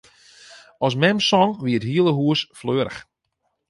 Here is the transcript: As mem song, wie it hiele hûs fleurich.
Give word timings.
As 0.87 0.95
mem 1.01 1.17
song, 1.29 1.51
wie 1.63 1.77
it 1.79 1.87
hiele 1.89 2.13
hûs 2.19 2.41
fleurich. 2.59 2.99